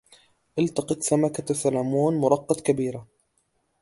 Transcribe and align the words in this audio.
التقط 0.59 0.99
سمكة 1.01 1.53
سلمون 1.53 2.15
مرقط 2.17 2.61
كبيرة. 2.61 3.07